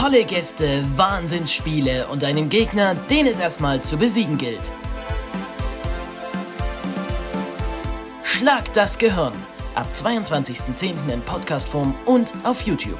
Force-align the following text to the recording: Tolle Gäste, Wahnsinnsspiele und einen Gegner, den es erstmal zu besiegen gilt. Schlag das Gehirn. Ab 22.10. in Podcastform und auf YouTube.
Tolle 0.00 0.24
Gäste, 0.24 0.82
Wahnsinnsspiele 0.96 2.08
und 2.08 2.24
einen 2.24 2.48
Gegner, 2.48 2.94
den 3.10 3.26
es 3.26 3.38
erstmal 3.38 3.82
zu 3.82 3.98
besiegen 3.98 4.38
gilt. 4.38 4.72
Schlag 8.22 8.72
das 8.72 8.96
Gehirn. 8.96 9.34
Ab 9.74 9.88
22.10. 9.94 10.94
in 11.12 11.20
Podcastform 11.20 11.94
und 12.06 12.32
auf 12.44 12.62
YouTube. 12.62 12.98